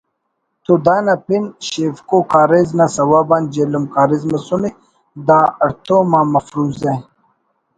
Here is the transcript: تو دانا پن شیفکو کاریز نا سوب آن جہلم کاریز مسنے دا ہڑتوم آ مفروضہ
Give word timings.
تو 0.63 0.73
دانا 0.85 1.15
پن 1.25 1.43
شیفکو 1.67 2.17
کاریز 2.31 2.69
نا 2.77 2.85
سوب 2.95 3.29
آن 3.35 3.43
جہلم 3.53 3.83
کاریز 3.93 4.23
مسنے 4.31 4.69
دا 5.27 5.39
ہڑتوم 5.59 6.11
آ 6.19 6.21
مفروضہ 6.33 6.93